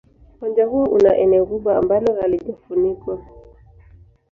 Uwanja 0.41 0.65
huo 0.65 0.83
una 0.85 1.15
eneo 1.17 1.45
kubwa 1.45 1.77
ambalo 1.77 2.21
halijafunikwa. 2.21 3.21